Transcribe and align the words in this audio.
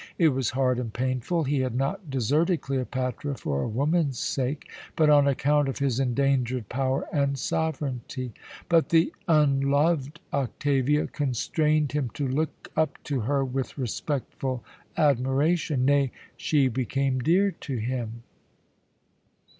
It 0.17 0.29
was 0.29 0.49
hard 0.49 0.79
and 0.79 0.91
painful. 0.91 1.43
He 1.43 1.59
had 1.59 1.75
not 1.75 2.09
deserted 2.09 2.61
Cleopatra 2.61 3.35
for 3.35 3.61
a 3.61 3.67
woman's 3.69 4.17
sake, 4.17 4.67
but 4.95 5.11
on 5.11 5.27
account 5.27 5.69
of 5.69 5.77
his 5.77 5.99
endangered 5.99 6.69
power 6.69 7.05
and 7.13 7.37
sovereignty. 7.37 8.33
But 8.67 8.89
the 8.89 9.13
unloved 9.27 10.19
Octavia 10.33 11.05
constrained 11.05 11.91
him 11.91 12.09
to 12.15 12.27
look 12.27 12.71
up 12.75 12.97
to 13.03 13.19
her 13.19 13.45
with 13.45 13.77
respectful 13.77 14.63
admiration 14.97 15.85
nay, 15.85 16.11
she 16.35 16.67
became 16.67 17.19
dear 17.19 17.51
to 17.51 17.75
him. 17.77 18.23